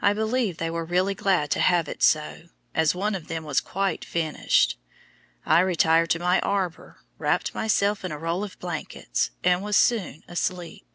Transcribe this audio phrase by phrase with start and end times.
[0.00, 2.44] I believe they were really glad to have it so,
[2.76, 4.78] as one of them was quite "finished."
[5.44, 10.22] I retired to my arbor, wrapped myself in a roll of blankets, and was soon
[10.28, 10.86] asleep.